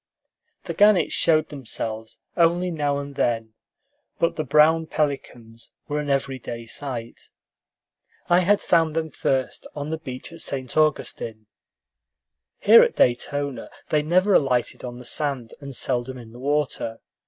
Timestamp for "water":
16.39-16.99